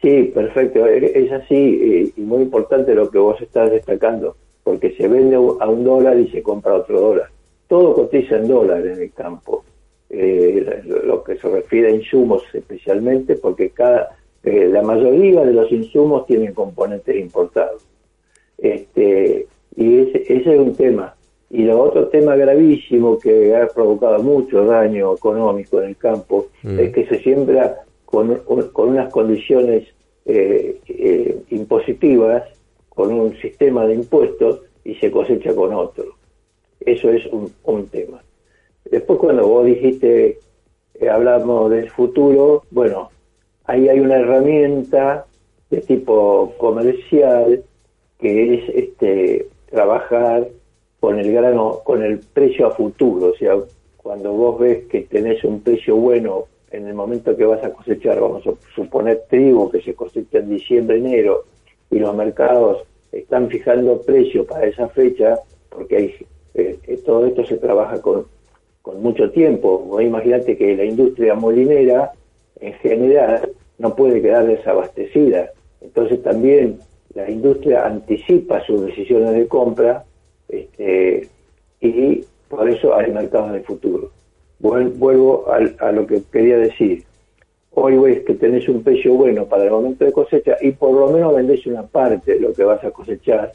Sí, 0.00 0.30
perfecto. 0.32 0.86
Es 0.86 1.32
así 1.32 1.56
eh, 1.56 2.10
y 2.16 2.20
muy 2.20 2.42
importante 2.42 2.94
lo 2.94 3.10
que 3.10 3.18
vos 3.18 3.42
estás 3.42 3.72
destacando, 3.72 4.36
porque 4.62 4.94
se 4.94 5.08
vende 5.08 5.34
a 5.34 5.68
un 5.68 5.82
dólar 5.82 6.20
y 6.20 6.28
se 6.28 6.40
compra 6.40 6.70
a 6.70 6.76
otro 6.76 7.00
dólar. 7.00 7.30
Todo 7.66 7.94
cotiza 7.94 8.36
en 8.36 8.46
dólares 8.46 8.96
en 8.96 9.02
el 9.02 9.12
campo 9.12 9.64
eh, 10.16 10.82
lo 11.04 11.24
que 11.24 11.36
se 11.36 11.48
refiere 11.48 11.88
a 11.88 11.94
insumos 11.94 12.42
especialmente, 12.52 13.36
porque 13.36 13.70
cada 13.70 14.16
eh, 14.44 14.68
la 14.68 14.82
mayoría 14.82 15.42
de 15.42 15.54
los 15.54 15.72
insumos 15.72 16.26
tienen 16.26 16.52
componentes 16.52 17.16
importados. 17.16 17.82
Este, 18.58 19.46
y 19.76 19.98
ese, 20.00 20.24
es 20.28 20.46
un 20.46 20.74
tema. 20.74 21.14
Y 21.50 21.62
lo 21.62 21.80
otro 21.80 22.08
tema 22.08 22.36
gravísimo 22.36 23.18
que 23.18 23.56
ha 23.56 23.66
provocado 23.68 24.22
mucho 24.22 24.64
daño 24.64 25.14
económico 25.14 25.80
en 25.80 25.88
el 25.90 25.96
campo 25.96 26.48
mm. 26.62 26.78
es 26.78 26.92
que 26.92 27.06
se 27.06 27.20
siembra 27.20 27.84
con, 28.04 28.36
con 28.72 28.90
unas 28.90 29.10
condiciones 29.12 29.88
eh, 30.26 30.78
eh, 30.88 31.38
impositivas, 31.50 32.44
con 32.88 33.12
un 33.12 33.36
sistema 33.40 33.86
de 33.86 33.94
impuestos 33.94 34.60
y 34.84 34.94
se 34.96 35.10
cosecha 35.10 35.54
con 35.54 35.72
otro. 35.72 36.04
Eso 36.80 37.10
es 37.10 37.24
un, 37.26 37.50
un 37.64 37.86
tema. 37.88 38.22
Después 38.90 39.18
cuando 39.18 39.46
vos 39.46 39.64
dijiste, 39.64 40.38
eh, 40.94 41.08
hablamos 41.08 41.70
del 41.70 41.90
futuro, 41.90 42.64
bueno, 42.70 43.10
ahí 43.64 43.88
hay 43.88 44.00
una 44.00 44.16
herramienta 44.16 45.26
de 45.70 45.80
tipo 45.80 46.54
comercial 46.58 47.64
que 48.18 48.54
es 48.54 48.68
este 48.68 49.48
trabajar 49.70 50.48
con 51.00 51.18
el 51.18 51.32
grano, 51.32 51.80
con 51.84 52.02
el 52.02 52.20
precio 52.20 52.66
a 52.66 52.70
futuro, 52.70 53.32
o 53.32 53.36
sea, 53.36 53.56
cuando 53.96 54.32
vos 54.32 54.58
ves 54.60 54.84
que 54.84 55.02
tenés 55.02 55.42
un 55.44 55.60
precio 55.60 55.96
bueno 55.96 56.44
en 56.70 56.86
el 56.86 56.94
momento 56.94 57.36
que 57.36 57.44
vas 57.44 57.62
a 57.64 57.72
cosechar, 57.72 58.20
vamos 58.20 58.46
a 58.46 58.52
suponer 58.74 59.24
trigo 59.28 59.70
que 59.70 59.80
se 59.80 59.94
cosecha 59.94 60.38
en 60.38 60.50
diciembre, 60.50 60.98
enero, 60.98 61.44
y 61.90 61.98
los 61.98 62.14
mercados 62.14 62.84
están 63.12 63.48
fijando 63.48 64.00
precios 64.02 64.46
para 64.46 64.66
esa 64.66 64.88
fecha, 64.88 65.38
porque 65.68 65.96
hay, 65.96 66.14
eh, 66.54 66.78
eh, 66.86 66.96
todo 67.04 67.26
esto 67.26 67.44
se 67.44 67.56
trabaja 67.56 68.00
con 68.00 68.26
con 68.84 69.02
mucho 69.02 69.30
tiempo. 69.30 69.98
Imagínate 69.98 70.58
que 70.58 70.76
la 70.76 70.84
industria 70.84 71.34
molinera 71.34 72.12
en 72.60 72.74
general 72.74 73.50
no 73.78 73.96
puede 73.96 74.20
quedar 74.20 74.46
desabastecida. 74.46 75.50
Entonces 75.80 76.22
también 76.22 76.78
la 77.14 77.30
industria 77.30 77.86
anticipa 77.86 78.62
sus 78.66 78.84
decisiones 78.84 79.32
de 79.32 79.48
compra 79.48 80.04
este, 80.50 81.30
y 81.80 82.24
por 82.46 82.68
eso 82.68 82.94
hay 82.94 83.10
mercados 83.10 83.52
de 83.52 83.60
futuro. 83.60 84.10
Vuelvo 84.58 85.46
a, 85.50 85.90
lo 85.90 86.06
que 86.06 86.22
quería 86.30 86.58
decir. 86.58 87.04
Hoy 87.70 87.96
ves 87.96 88.22
que 88.26 88.34
tenés 88.34 88.68
un 88.68 88.82
precio 88.82 89.14
bueno 89.14 89.46
para 89.46 89.64
el 89.64 89.70
momento 89.70 90.04
de 90.04 90.12
cosecha 90.12 90.58
y 90.60 90.72
por 90.72 90.92
lo 90.92 91.08
menos 91.08 91.34
vendés 91.34 91.66
una 91.66 91.84
parte 91.84 92.34
de 92.34 92.40
lo 92.40 92.52
que 92.52 92.64
vas 92.64 92.84
a 92.84 92.90
cosechar 92.90 93.52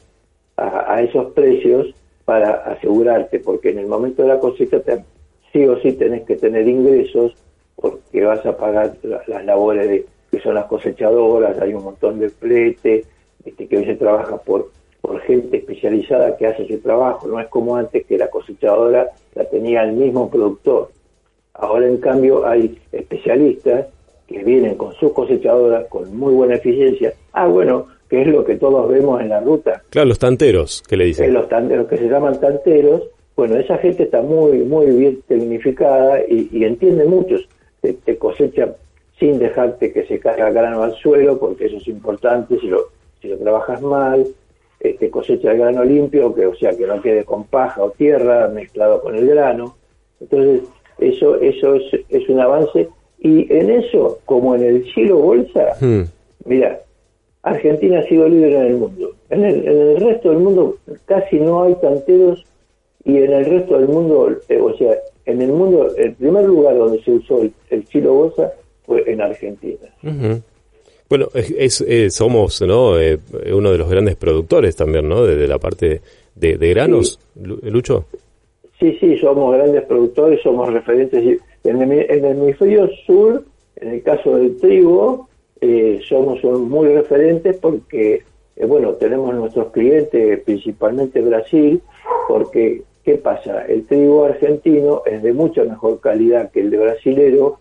a, 0.56 0.92
a 0.92 1.02
esos 1.02 1.32
precios 1.32 1.94
para 2.24 2.50
asegurarte, 2.72 3.38
porque 3.38 3.70
en 3.70 3.78
el 3.78 3.86
momento 3.86 4.22
de 4.22 4.28
la 4.28 4.40
cosecha 4.40 4.80
te, 4.80 5.02
sí 5.52 5.64
o 5.66 5.80
sí 5.80 5.92
tenés 5.92 6.22
que 6.22 6.36
tener 6.36 6.66
ingresos 6.68 7.34
porque 7.76 8.24
vas 8.24 8.44
a 8.44 8.56
pagar 8.56 8.92
las 9.02 9.44
labores 9.44 9.88
de, 9.88 10.06
que 10.30 10.40
son 10.40 10.54
las 10.54 10.66
cosechadoras, 10.66 11.58
hay 11.60 11.74
un 11.74 11.84
montón 11.84 12.18
de 12.18 12.28
flete, 12.28 13.04
este, 13.44 13.66
que 13.66 13.78
hoy 13.78 13.84
se 13.86 13.94
trabaja 13.94 14.36
por, 14.36 14.70
por 15.00 15.20
gente 15.22 15.58
especializada 15.58 16.36
que 16.36 16.46
hace 16.46 16.64
ese 16.64 16.78
trabajo, 16.78 17.26
no 17.26 17.40
es 17.40 17.48
como 17.48 17.76
antes 17.76 18.04
que 18.04 18.18
la 18.18 18.28
cosechadora 18.28 19.10
la 19.34 19.44
tenía 19.46 19.82
el 19.82 19.92
mismo 19.92 20.30
productor. 20.30 20.90
Ahora 21.54 21.86
en 21.86 21.98
cambio 21.98 22.46
hay 22.46 22.78
especialistas 22.92 23.86
que 24.26 24.44
vienen 24.44 24.76
con 24.76 24.94
sus 24.94 25.12
cosechadoras 25.12 25.86
con 25.88 26.16
muy 26.16 26.32
buena 26.34 26.54
eficiencia. 26.54 27.12
Ah, 27.32 27.46
bueno, 27.46 27.86
que 28.08 28.22
es 28.22 28.28
lo 28.28 28.44
que 28.44 28.56
todos 28.56 28.88
vemos 28.88 29.20
en 29.20 29.30
la 29.30 29.40
ruta. 29.40 29.82
Claro, 29.90 30.08
los 30.08 30.18
tanteros, 30.18 30.82
que 30.82 30.96
le 30.96 31.06
dicen. 31.06 31.34
los 31.34 31.48
tanteros, 31.48 31.88
que 31.88 31.96
se 31.96 32.08
llaman 32.08 32.38
tanteros, 32.40 33.02
bueno, 33.36 33.56
esa 33.56 33.78
gente 33.78 34.02
está 34.02 34.22
muy, 34.22 34.58
muy 34.58 34.86
bien 34.86 35.22
tecnificada 35.26 36.20
y, 36.28 36.64
entiende 36.64 37.04
mucho. 37.04 37.36
Te, 37.80 38.18
cosecha 38.18 38.74
sin 39.18 39.38
dejarte 39.38 39.92
que 39.92 40.04
se 40.06 40.18
caiga 40.18 40.50
grano 40.50 40.82
al 40.82 40.94
suelo, 40.96 41.38
porque 41.38 41.66
eso 41.66 41.76
es 41.76 41.88
importante 41.88 42.58
si 42.58 42.66
lo, 42.66 42.88
si 43.20 43.28
lo 43.28 43.38
trabajas 43.38 43.80
mal. 43.80 44.26
te 44.78 44.90
este, 44.90 45.10
cosecha 45.10 45.52
el 45.52 45.58
grano 45.58 45.84
limpio, 45.84 46.34
que 46.34 46.46
o 46.46 46.54
sea 46.54 46.76
que 46.76 46.86
no 46.86 47.00
quede 47.00 47.24
con 47.24 47.44
paja 47.44 47.82
o 47.82 47.90
tierra 47.90 48.48
mezclado 48.48 49.00
con 49.00 49.16
el 49.16 49.26
grano. 49.26 49.76
Entonces, 50.20 50.62
eso, 50.98 51.36
eso 51.40 51.74
es, 51.76 51.84
es 52.08 52.28
un 52.28 52.40
avance. 52.40 52.88
Y 53.20 53.50
en 53.52 53.70
eso, 53.70 54.18
como 54.26 54.54
en 54.54 54.64
el 54.64 54.84
chilo 54.92 55.18
bolsa, 55.18 55.76
hmm. 55.80 56.02
mira, 56.44 56.80
Argentina 57.42 58.00
ha 58.00 58.02
sido 58.04 58.28
líder 58.28 58.52
en 58.52 58.66
el 58.66 58.76
mundo. 58.76 59.12
En 59.30 59.44
el, 59.44 59.66
en 59.66 59.80
el 59.80 60.00
resto 60.00 60.30
del 60.30 60.40
mundo 60.40 60.76
casi 61.06 61.38
no 61.38 61.62
hay 61.62 61.74
tanteros 61.76 62.44
y 63.04 63.16
en 63.16 63.32
el 63.32 63.44
resto 63.44 63.78
del 63.78 63.88
mundo, 63.88 64.30
eh, 64.48 64.60
o 64.60 64.76
sea, 64.76 64.94
en 65.24 65.40
el 65.40 65.52
mundo, 65.52 65.94
el 65.96 66.12
primer 66.14 66.44
lugar 66.44 66.76
donde 66.76 67.02
se 67.02 67.12
usó 67.12 67.40
el, 67.70 67.84
chilo 67.86 68.14
bolsa 68.14 68.52
fue 68.84 69.10
en 69.10 69.20
Argentina. 69.20 69.88
Bueno, 71.08 71.28
es, 71.34 71.84
somos 72.14 72.60
¿no? 72.62 72.98
Eh, 72.98 73.18
uno 73.52 73.72
de 73.72 73.78
los 73.78 73.88
grandes 73.88 74.16
productores 74.16 74.76
también, 74.76 75.08
¿no? 75.08 75.24
De, 75.24 75.48
la 75.48 75.58
parte 75.58 76.00
de, 76.34 76.56
granos, 76.56 77.18
Lucho. 77.34 78.04
Sí, 78.78 78.96
sí, 79.00 79.18
somos 79.18 79.54
grandes 79.54 79.82
productores, 79.84 80.40
somos 80.42 80.72
referentes. 80.72 81.40
En 81.64 81.82
el, 81.82 81.92
en 81.92 82.24
el 82.24 82.38
hemisferio 82.38 82.88
sur, 83.06 83.44
en 83.76 83.88
el 83.88 84.02
caso 84.02 84.36
del 84.36 84.56
trigo, 84.58 85.28
eh, 85.60 86.00
somos 86.08 86.42
muy 86.44 86.88
referentes 86.88 87.56
porque, 87.56 88.22
bueno, 88.66 88.92
tenemos 88.92 89.34
nuestros 89.34 89.72
clientes, 89.72 90.40
principalmente 90.44 91.20
Brasil, 91.20 91.82
porque 92.28 92.82
¿Qué 93.10 93.16
pasa? 93.16 93.64
El 93.66 93.86
trigo 93.86 94.24
argentino 94.24 95.02
es 95.04 95.20
de 95.20 95.32
mucha 95.32 95.64
mejor 95.64 95.98
calidad 95.98 96.52
que 96.52 96.60
el 96.60 96.70
de 96.70 96.78
brasilero 96.78 97.58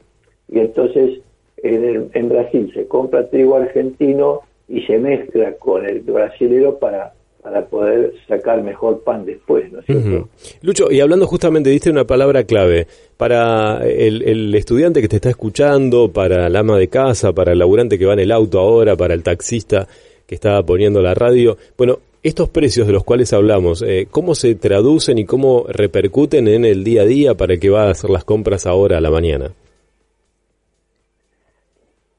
y 0.48 0.60
entonces 0.60 1.22
en, 1.58 2.12
en 2.14 2.30
Brasil 2.30 2.72
se 2.72 2.88
compra 2.88 3.28
trigo 3.32 3.56
argentino 3.56 4.42
y 4.68 4.84
se 4.84 5.00
mezcla 5.00 5.54
con 5.54 5.88
el 5.88 6.02
brasilero 6.02 6.78
para 6.78 7.14
para 7.42 7.66
poder 7.66 8.14
sacar 8.28 8.62
mejor 8.62 9.02
pan 9.02 9.26
después, 9.26 9.72
¿no 9.72 9.80
es 9.80 9.86
cierto? 9.88 10.30
Lucho, 10.62 10.92
y 10.92 11.00
hablando 11.00 11.26
justamente, 11.26 11.72
diste 11.72 11.90
una 11.90 12.06
palabra 12.06 12.44
clave, 12.44 12.86
para 13.18 13.88
el, 13.88 14.22
el, 14.22 14.54
estudiante 14.54 15.02
que 15.02 15.08
te 15.08 15.16
está 15.16 15.30
escuchando, 15.30 16.12
para 16.12 16.46
el 16.46 16.56
ama 16.56 16.78
de 16.78 16.90
casa, 16.90 17.34
para 17.34 17.54
el 17.54 17.60
laburante 17.60 17.98
que 17.98 18.06
va 18.06 18.14
en 18.14 18.20
el 18.20 18.32
auto 18.32 18.60
ahora, 18.60 18.96
para 18.96 19.16
el 19.16 19.24
taxista 19.24 19.88
que 20.28 20.36
está 20.36 20.62
poniendo 20.62 21.02
la 21.02 21.16
radio, 21.16 21.58
bueno, 21.76 21.98
estos 22.22 22.50
precios 22.50 22.88
de 22.88 22.94
los 22.94 23.04
cuales 23.04 23.32
hablamos, 23.34 23.82
eh, 23.82 24.08
¿cómo 24.10 24.36
se 24.36 24.56
traducen 24.56 25.18
y 25.18 25.26
cómo 25.26 25.66
repercuten 25.68 26.48
en 26.48 26.66
el 26.66 26.84
día 26.84 27.04
a 27.04 27.06
día 27.06 27.36
para 27.36 27.58
que 27.58 27.70
va 27.70 27.84
a 27.84 27.92
hacer 27.92 28.10
las 28.10 28.24
compras 28.24 28.66
ahora 28.66 28.98
a 28.98 29.02
la 29.02 29.10
mañana? 29.10 29.52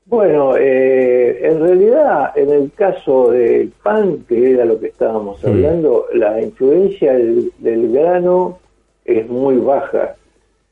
Bueno, 0.06 0.56
eh, 0.56 1.46
en 1.46 1.60
realidad, 1.60 2.36
en 2.36 2.50
el 2.50 2.72
caso 2.72 3.30
del 3.30 3.68
pan, 3.82 4.24
que 4.28 4.52
era 4.52 4.64
lo 4.64 4.80
que 4.80 4.88
estábamos 4.88 5.42
mm. 5.44 5.46
hablando, 5.46 6.06
la 6.14 6.40
influencia 6.42 7.12
del, 7.12 7.52
del, 7.58 7.92
grano 7.92 8.58
es 9.04 9.28
muy 9.28 9.56
baja. 9.58 10.16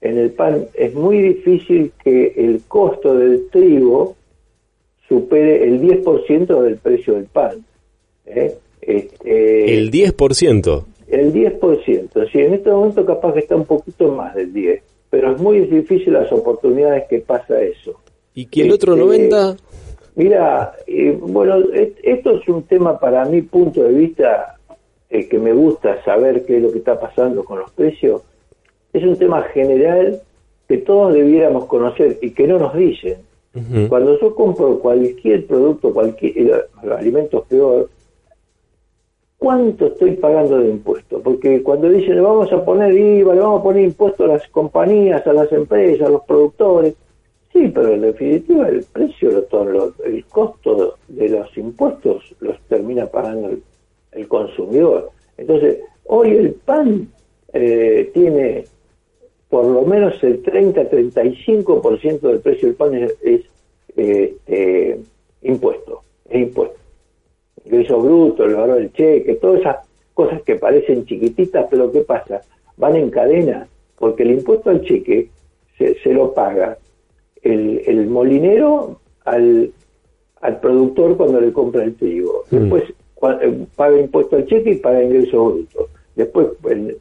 En 0.01 0.19
el 0.19 0.31
pan 0.31 0.65
es 0.75 0.95
muy 0.95 1.21
difícil 1.23 1.93
que 2.03 2.35
el 2.37 2.63
costo 2.67 3.15
del 3.15 3.49
trigo 3.51 4.17
supere 5.09 5.65
el 5.65 5.81
10% 5.83 6.61
del 6.63 6.77
precio 6.79 7.15
del 7.15 7.27
pan. 7.27 7.65
¿eh? 8.27 8.57
Este, 8.81 9.75
¿El 9.75 9.91
10%? 9.91 10.85
El 11.09 11.33
10%, 11.33 12.31
sí, 12.31 12.39
en 12.39 12.55
este 12.55 12.71
momento 12.71 13.05
capaz 13.07 13.33
que 13.33 13.41
está 13.41 13.57
un 13.57 13.65
poquito 13.65 14.13
más 14.13 14.35
del 14.35 14.53
10%, 14.53 14.81
pero 15.11 15.35
es 15.35 15.41
muy 15.41 15.61
difícil 15.61 16.13
las 16.13 16.31
oportunidades 16.33 17.05
que 17.09 17.21
pasa 17.21 17.61
eso. 17.63 17.99
¿Y 18.35 18.47
que 18.47 18.63
el 18.63 18.73
otro 18.73 18.95
90%? 18.95 19.51
Este, 19.51 19.63
mira, 20.17 20.73
eh, 20.87 21.19
bueno, 21.19 21.57
esto 22.03 22.39
es 22.39 22.49
un 22.49 22.65
tema 22.65 22.99
para 22.99 23.25
mi 23.25 23.43
punto 23.43 23.83
de 23.83 23.95
vista, 23.95 24.57
el 25.09 25.29
que 25.29 25.39
me 25.39 25.53
gusta 25.53 26.03
saber 26.05 26.45
qué 26.45 26.59
es 26.59 26.63
lo 26.63 26.73
que 26.73 26.79
está 26.79 27.01
pasando 27.01 27.43
con 27.45 27.59
los 27.59 27.71
precios, 27.71 28.23
es 28.93 29.03
un 29.03 29.17
tema 29.17 29.43
general 29.55 30.21
que 30.69 30.79
todos 30.79 31.15
debiéramos 31.15 31.65
conocer 31.65 32.19
y 32.21 32.31
que 32.31 32.47
no 32.47 32.59
nos 32.59 32.77
dicen. 32.77 33.17
Cuando 33.89 34.21
yo 34.21 34.37
compro 34.37 34.79
cualquier 34.79 35.45
producto, 35.47 35.93
cualquier 35.93 36.39
eh, 36.39 36.53
alimentos 36.97 37.45
peor, 37.49 37.89
¿cuánto 39.49 39.87
estoy 39.87 40.11
pagando 40.17 40.59
de 40.59 40.69
impuestos? 40.69 41.23
Porque 41.23 41.63
cuando 41.63 41.89
dicen 41.89 42.17
le 42.17 42.21
vamos 42.21 42.53
a 42.53 42.63
poner 42.63 42.93
IVA, 42.93 43.35
le 43.35 43.41
vamos 43.41 43.61
a 43.61 43.63
poner 43.63 43.83
impuestos 43.83 44.29
a 44.29 44.35
las 44.35 44.47
compañías, 44.49 45.27
a 45.27 45.33
las 45.33 45.51
empresas, 45.53 46.07
a 46.07 46.11
los 46.11 46.23
productores, 46.25 46.95
sí, 47.51 47.73
pero 47.75 47.95
en 47.95 48.03
definitiva 48.03 48.69
el 48.69 48.85
precio, 48.93 49.31
el 50.05 50.25
costo 50.27 50.99
de 51.09 51.29
los 51.31 51.57
impuestos 51.57 52.35
los 52.41 52.61
termina 52.69 53.07
pagando 53.07 53.57
el, 54.13 54.29
consumidor. 54.29 55.13
Entonces, 55.39 55.79
hoy 56.05 56.33
el 56.33 56.53
pan 56.53 57.09
eh, 57.55 58.11
tiene 58.13 58.67
por 59.49 59.65
lo 59.65 59.81
menos 59.81 60.23
el 60.25 60.43
30-35% 60.43 62.21
del 62.21 62.41
precio 62.41 62.69
del 62.69 62.77
pan 62.77 62.95
es, 62.97 63.15
eh, 63.97 64.37
eh, 64.47 65.01
impuesto, 65.41 66.03
es 66.29 66.43
impuesto. 66.43 66.88
Ingreso 67.69 68.01
bruto, 68.01 68.45
el 68.45 68.55
valor 68.55 68.77
del 68.77 68.93
cheque, 68.93 69.35
todas 69.35 69.61
esas 69.61 69.77
cosas 70.15 70.43
que 70.43 70.57
parecen 70.57 71.05
chiquititas, 71.05 71.67
pero 71.71 71.93
¿qué 71.93 72.01
pasa? 72.01 72.41
Van 72.77 72.97
en 72.97 73.11
cadena, 73.11 73.69
porque 73.99 74.23
el 74.23 74.33
impuesto 74.33 74.71
al 74.71 74.83
cheque 74.83 75.29
se, 75.77 75.99
se 76.01 76.13
lo 76.13 76.33
paga 76.33 76.79
el, 77.43 78.07
molinero 78.09 79.01
al, 79.25 79.73
al 80.41 80.61
productor 80.61 81.17
cuando 81.17 81.41
le 81.41 81.53
compra 81.53 81.85
el 81.85 81.95
trigo. 81.95 82.45
Mm. 82.51 82.57
Después 82.57 82.85
eh, 83.43 83.67
paga 83.77 83.99
impuesto 83.99 84.37
al 84.37 84.47
cheque 84.47 84.73
y 84.73 84.77
paga 84.77 85.03
ingresos 85.03 85.55
brutos. 85.55 85.91
Después 86.15 86.49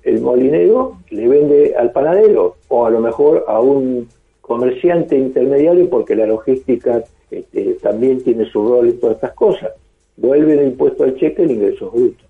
el, 0.04 0.22
molinero 0.22 0.98
le 1.10 1.28
vende 1.28 1.76
al 1.76 1.92
panadero 1.92 2.58
o 2.68 2.86
a 2.86 2.92
lo 2.92 3.00
mejor 3.00 3.46
a 3.48 3.60
un 3.60 4.08
comerciante 4.42 5.18
intermediario 5.18 5.90
porque 5.90 6.16
la 6.16 6.28
logística 6.28 7.04
este, 7.32 7.74
también 7.82 8.22
tiene 8.22 8.46
su 8.46 8.68
rol 8.68 8.90
en 8.90 9.00
todas 9.00 9.16
estas 9.16 9.34
cosas. 9.34 9.72
Vuelve 10.18 10.54
el 10.54 10.68
impuesto 10.68 11.04
al 11.04 11.16
cheque 11.16 11.44
el 11.44 11.52
ingresos 11.52 11.92
brutos. 11.94 12.28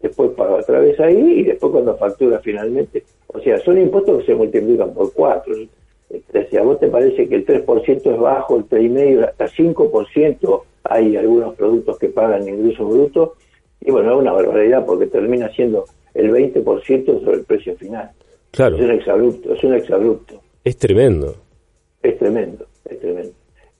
Después 0.00 0.30
paga 0.30 0.56
otra 0.56 0.80
vez 0.80 0.98
ahí 1.00 1.40
y 1.40 1.42
después 1.44 1.72
cuando 1.72 1.96
factura 1.96 2.38
finalmente. 2.40 3.04
O 3.28 3.40
sea, 3.40 3.58
son 3.60 3.78
impuestos 3.78 4.20
que 4.20 4.26
se 4.26 4.34
multiplican 4.34 4.92
por 4.94 5.12
cuatro 5.12 5.54
si 6.50 6.56
a 6.56 6.62
vos 6.62 6.78
te 6.78 6.88
parece 6.88 7.28
que 7.28 7.34
el 7.34 7.46
3% 7.46 8.12
es 8.12 8.18
bajo, 8.18 8.56
el 8.56 8.68
3,5%, 8.68 9.24
hasta 9.28 9.46
5% 9.46 10.62
hay 10.84 11.16
algunos 11.16 11.54
productos 11.54 11.98
que 11.98 12.08
pagan 12.08 12.48
ingresos 12.48 12.88
brutos, 12.88 13.30
y 13.80 13.90
bueno, 13.90 14.12
es 14.12 14.18
una 14.18 14.32
barbaridad 14.32 14.84
porque 14.86 15.06
termina 15.06 15.48
siendo 15.50 15.84
el 16.14 16.30
20% 16.30 17.24
sobre 17.24 17.38
el 17.38 17.44
precio 17.44 17.76
final. 17.76 18.10
Claro. 18.50 18.76
Es 18.76 18.82
un 18.82 18.90
exabrupto, 18.90 19.54
es 19.54 19.64
un 19.64 19.74
exabrupto. 19.74 20.40
Es 20.62 20.76
tremendo. 20.78 21.34
Es 22.02 22.18
tremendo, 22.18 22.66
es 22.84 23.00
tremendo. 23.00 23.32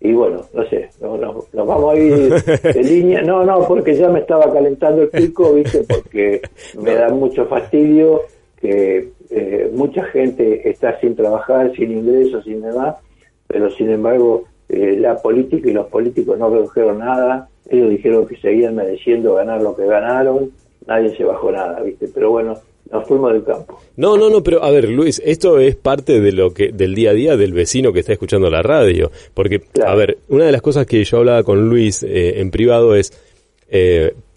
Y 0.05 0.13
bueno, 0.13 0.43
no 0.53 0.69
sé, 0.69 0.91
nos 1.01 1.67
vamos 1.67 1.95
a 1.95 1.97
ir 1.97 2.35
de 2.35 2.83
línea. 2.85 3.23
No, 3.23 3.43
no, 3.43 3.67
porque 3.67 3.97
ya 3.97 4.11
me 4.11 4.21
estaba 4.21 4.53
calentando 4.53 5.01
el 5.01 5.09
pico, 5.09 5.55
¿viste? 5.55 5.83
Porque 5.89 6.43
me 6.79 6.95
da 6.95 7.09
mucho 7.09 7.47
fastidio 7.47 8.21
que 8.61 9.09
eh, 9.31 9.71
mucha 9.73 10.05
gente 10.05 10.69
está 10.69 11.01
sin 11.01 11.17
trabajar, 11.17 11.75
sin 11.75 11.91
ingresos, 11.91 12.45
sin 12.45 12.61
demás, 12.61 12.97
pero 13.47 13.71
sin 13.71 13.89
embargo 13.89 14.45
eh, 14.69 14.95
la 15.01 15.17
política 15.23 15.71
y 15.71 15.73
los 15.73 15.87
políticos 15.87 16.39
no 16.39 16.51
redujeron 16.51 16.99
nada, 16.99 17.49
ellos 17.71 17.89
dijeron 17.89 18.27
que 18.27 18.37
seguían 18.37 18.75
mereciendo 18.75 19.35
ganar 19.37 19.63
lo 19.63 19.75
que 19.75 19.87
ganaron, 19.87 20.51
nadie 20.87 21.17
se 21.17 21.25
bajó 21.25 21.51
nada, 21.51 21.81
¿viste? 21.81 22.09
Pero 22.13 22.31
bueno, 22.31 22.59
nos 22.91 23.07
fuimos 23.07 23.33
del 23.33 23.45
campo. 23.45 23.81
No, 23.97 24.17
no, 24.17 24.31
no, 24.31 24.43
pero 24.43 24.63
a 24.63 24.71
ver, 24.71 24.89
Luis, 24.89 25.21
esto 25.25 25.59
es 25.59 25.77
parte 25.77 26.21
de 26.21 26.33
lo 26.33 26.53
que 26.53 26.73
del 26.73 26.95
día 26.95 27.11
a 27.11 27.15
día 27.15 27.37
del 27.37 27.53
vecino 27.53 27.93
que 27.93 28.01
está 28.01 28.13
escuchando 28.13 28.51
la 28.51 28.63
radio, 28.63 29.11
porque 29.33 29.63
a 29.85 29.95
ver, 29.95 30.19
una 30.29 30.45
de 30.45 30.53
las 30.53 30.63
cosas 30.63 30.87
que 30.87 31.03
yo 31.05 31.19
hablaba 31.19 31.43
con 31.43 31.69
Luis 31.69 32.03
eh, 32.03 32.41
en 32.41 32.51
privado 32.51 32.95
es 32.95 33.13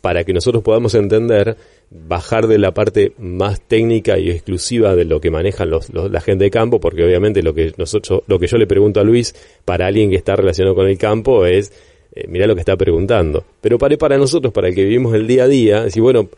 para 0.01 0.23
que 0.23 0.33
nosotros 0.33 0.63
podamos 0.63 0.95
entender 0.95 1.57
bajar 1.89 2.47
de 2.47 2.57
la 2.57 2.73
parte 2.73 3.13
más 3.17 3.61
técnica 3.61 4.17
y 4.19 4.29
exclusiva 4.29 4.95
de 4.95 5.05
lo 5.05 5.21
que 5.21 5.31
manejan 5.31 5.69
los, 5.69 5.89
la 5.93 6.21
gente 6.21 6.45
de 6.45 6.51
campo, 6.51 6.79
porque 6.79 7.03
obviamente 7.03 7.41
lo 7.41 7.53
que 7.53 7.73
nosotros, 7.77 8.23
lo 8.27 8.39
que 8.39 8.47
yo 8.47 8.57
le 8.57 8.67
pregunto 8.67 8.99
a 8.99 9.03
Luis 9.03 9.35
para 9.63 9.87
alguien 9.87 10.09
que 10.09 10.15
está 10.15 10.35
relacionado 10.35 10.75
con 10.75 10.87
el 10.87 10.97
campo 10.97 11.45
es, 11.45 11.71
eh, 12.13 12.25
mira 12.27 12.47
lo 12.47 12.55
que 12.55 12.61
está 12.61 12.75
preguntando. 12.75 13.43
Pero 13.61 13.77
para, 13.77 13.97
para 13.97 14.17
nosotros, 14.17 14.51
para 14.51 14.67
el 14.67 14.75
que 14.75 14.83
vivimos 14.83 15.13
el 15.13 15.27
día 15.27 15.43
a 15.43 15.47
día, 15.47 15.83
decir, 15.83 16.01
bueno, 16.01 16.29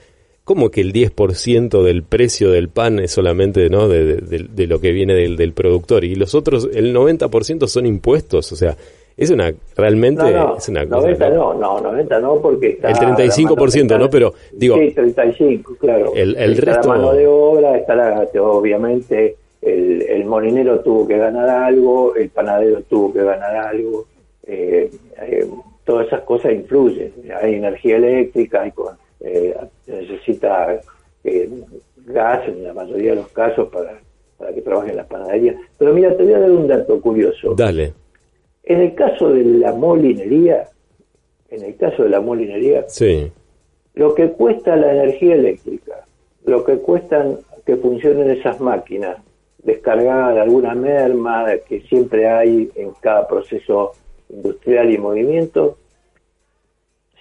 ¿cómo 0.50 0.72
que 0.72 0.82
el 0.82 0.94
10% 0.94 1.84
del 1.84 2.02
precio 2.02 2.50
del 2.50 2.70
pan 2.70 2.98
es 2.98 3.12
solamente 3.12 3.70
¿no? 3.70 3.88
de, 3.88 4.16
de 4.16 4.66
lo 4.66 4.82
que 4.82 4.92
viene 4.92 5.14
del, 5.14 5.38
del 5.38 5.54
productor? 5.54 6.04
Y 6.04 6.16
los 6.16 6.34
otros, 6.34 6.68
el 6.74 6.92
90% 6.92 7.68
son 7.68 7.86
impuestos, 7.86 8.52
o 8.52 8.56
sea, 8.56 8.76
es 9.16 9.30
una, 9.30 9.54
realmente, 9.78 10.24
es 10.58 10.70
una 10.70 10.88
cosa. 10.88 11.02
90 11.02 11.30
no, 11.30 11.54
no, 11.54 11.80
90 11.80 12.20
no, 12.20 12.42
porque 12.42 12.70
está. 12.70 12.90
El 12.90 12.96
35%, 12.96 14.00
¿no? 14.00 14.10
Pero, 14.10 14.34
digo. 14.52 14.76
Sí, 14.80 14.90
35, 14.90 15.76
claro. 15.80 16.14
El, 16.16 16.36
el 16.36 16.54
está 16.54 16.66
resto. 16.66 16.88
La 16.88 16.96
mano 16.96 17.14
de 17.14 17.28
obra, 17.28 17.78
está 17.78 17.94
la, 17.94 18.28
obviamente, 18.42 19.36
el, 19.62 20.02
el 20.02 20.26
molinero 20.26 20.80
tuvo 20.80 21.08
que 21.08 21.20
ganar 21.20 21.48
algo, 21.48 22.16
el 22.16 22.30
panadero 22.30 22.82
tuvo 22.90 23.14
que 23.14 23.22
ganar 23.22 23.56
algo. 23.56 24.08
Eh, 24.48 24.90
eh, 25.22 25.48
todas 25.86 26.08
esas 26.08 26.22
cosas 26.22 26.54
influyen. 26.54 27.14
Hay 27.40 27.54
energía 27.54 27.98
eléctrica, 27.98 28.64
hay, 28.64 28.72
eh, 29.20 29.56
necesita 29.88 30.80
eh, 31.24 31.50
gas 32.06 32.48
en 32.48 32.64
la 32.64 32.74
mayoría 32.74 33.12
de 33.12 33.18
los 33.18 33.28
casos 33.30 33.70
para, 33.70 34.00
para 34.38 34.54
que 34.54 34.62
trabaje 34.62 34.92
en 34.92 34.98
las 34.98 35.08
panaderías. 35.08 35.56
Pero 35.78 35.94
mira, 35.94 36.16
te 36.16 36.24
voy 36.24 36.34
a 36.34 36.40
dar 36.40 36.52
un 36.52 36.68
dato 36.68 37.00
curioso. 37.02 37.54
Dale. 37.56 37.94
En 38.64 38.82
el 38.82 38.96
caso 38.96 39.30
de 39.30 39.44
la 39.44 39.74
molinería, 39.74 40.68
en 41.50 41.64
el 41.64 41.76
caso 41.76 42.04
de 42.04 42.10
la 42.10 42.22
molinería, 42.22 42.86
sí. 42.88 43.32
lo 43.96 44.14
que 44.14 44.30
cuesta 44.30 44.76
la 44.76 44.94
energía 44.94 45.36
eléctrica, 45.36 46.06
lo 46.46 46.64
que 46.64 46.78
cuestan 46.78 47.40
que 47.66 47.78
funcionen 47.78 48.30
esas 48.30 48.60
máquinas, 48.60 49.18
descargar 49.64 50.38
alguna 50.38 50.74
merma 50.74 51.46
que 51.68 51.82
siempre 51.82 52.28
hay 52.28 52.72
en 52.76 52.92
cada 53.02 53.28
proceso 53.28 53.94
industrial 54.30 54.92
y 54.92 54.98
movimiento, 54.98 55.78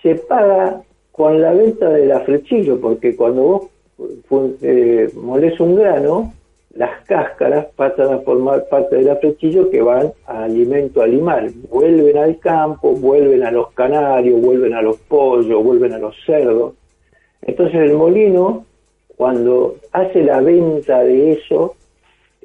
se 0.02 0.14
paga 0.14 0.82
con 1.18 1.42
la 1.42 1.52
venta 1.52 1.90
de 1.90 2.06
la 2.06 2.20
flechillo, 2.20 2.80
porque 2.80 3.16
cuando 3.16 3.42
vos 3.42 4.52
eh, 4.62 5.10
molés 5.16 5.58
un 5.58 5.74
grano, 5.74 6.32
las 6.74 7.04
cáscaras 7.06 7.66
pasan 7.74 8.14
a 8.14 8.18
formar 8.18 8.68
parte 8.68 8.94
del 8.94 9.10
afrechillo 9.10 9.68
que 9.68 9.82
van 9.82 10.12
a 10.26 10.44
alimento 10.44 11.02
animal, 11.02 11.52
vuelven 11.68 12.18
al 12.18 12.38
campo, 12.38 12.92
vuelven 12.92 13.42
a 13.42 13.50
los 13.50 13.72
canarios, 13.72 14.40
vuelven 14.40 14.74
a 14.74 14.80
los 14.80 14.96
pollos, 14.98 15.64
vuelven 15.64 15.92
a 15.94 15.98
los 15.98 16.14
cerdos. 16.24 16.74
Entonces 17.42 17.80
el 17.80 17.94
molino, 17.94 18.64
cuando 19.16 19.74
hace 19.90 20.22
la 20.22 20.40
venta 20.40 21.02
de 21.02 21.32
eso, 21.32 21.74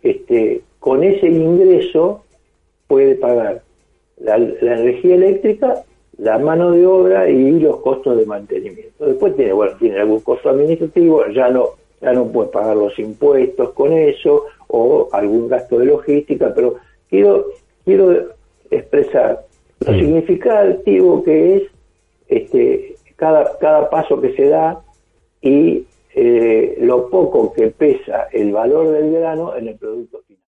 este, 0.02 0.64
con 0.80 1.04
ese 1.04 1.28
ingreso 1.28 2.24
puede 2.88 3.14
pagar 3.14 3.62
la, 4.18 4.40
la 4.40 4.80
energía 4.80 5.14
eléctrica, 5.14 5.84
la 6.17 6.38
mano 6.38 6.71
de 6.71 6.86
obra 6.86 7.30
y 7.30 7.60
los 7.60 7.78
costos 7.78 8.17
de 8.17 8.26
mantenimiento. 8.26 9.06
Después 9.06 9.36
tiene, 9.36 9.54
bueno, 9.54 9.76
tiene 9.78 9.99
algún 9.99 10.19
costo 10.21 10.49
administrativo, 10.49 11.26
ya 11.28 11.49
no 11.49 11.71
ya 12.04 12.12
no 12.12 12.28
puede 12.28 12.49
pagar 12.49 12.76
los 12.76 12.99
impuestos 12.99 13.71
con 13.71 13.93
eso 13.93 14.45
o 14.67 15.08
algún 15.13 15.47
gasto 15.47 15.80
de 15.80 15.86
logística, 15.86 16.54
pero 16.54 16.76
quiero, 17.10 17.45
quiero 17.86 18.34
expresar 18.69 19.45
lo 19.80 19.93
significativo 19.93 21.23
que 21.23 21.56
es 21.56 21.63
este, 22.28 22.95
cada, 23.15 23.58
cada 23.58 23.89
paso 23.89 24.19
que 24.19 24.36
se 24.36 24.49
da 24.49 24.82
y 25.41 25.86
eh, 26.13 26.78
lo 26.82 27.10
poco 27.10 27.54
que 27.54 27.67
pesa 27.67 28.28
el 28.34 28.52
valor 28.52 28.89
del 28.89 29.13
grano 29.13 29.56
en 29.56 29.69
el 29.69 29.76
producto 29.76 30.21